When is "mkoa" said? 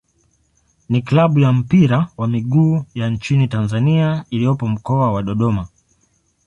4.67-5.11